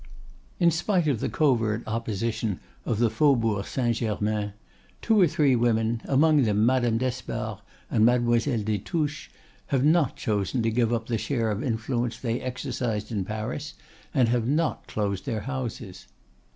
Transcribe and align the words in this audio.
In 0.59 0.71
spite 0.71 1.07
of 1.07 1.19
the 1.19 1.29
covert 1.29 1.83
opposition 1.85 2.59
of 2.85 2.97
the 2.97 3.11
Faubourg 3.11 3.63
Saint 3.67 3.97
Germain, 3.97 4.53
two 4.99 5.21
or 5.21 5.27
three 5.27 5.55
women, 5.55 6.01
among 6.05 6.41
them 6.41 6.65
Madame 6.65 6.97
d'Espard 6.97 7.59
and 7.91 8.03
Mademoiselle 8.03 8.63
des 8.63 8.79
Touches, 8.79 9.29
have 9.67 9.85
not 9.85 10.15
chosen 10.15 10.63
to 10.63 10.71
give 10.71 10.91
up 10.91 11.05
the 11.05 11.19
share 11.19 11.51
of 11.51 11.61
influence 11.63 12.17
they 12.17 12.41
exercised 12.41 13.11
in 13.11 13.23
Paris, 13.23 13.75
and 14.11 14.27
have 14.29 14.47
not 14.47 14.87
closed 14.87 15.27
their 15.27 15.41
houses. 15.41 16.07